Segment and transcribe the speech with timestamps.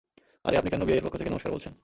[0.47, 1.73] আরে, আপনি কেন বিয়াইয়ের পক্ষ থেকে নমস্কার বলছেন?